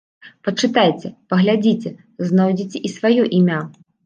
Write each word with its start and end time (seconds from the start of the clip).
Пачытайце, 0.45 1.11
паглядзіце, 1.33 1.93
знойдзеце 2.31 2.77
і 2.91 2.93
сваё 2.97 3.23
імя. 3.43 3.61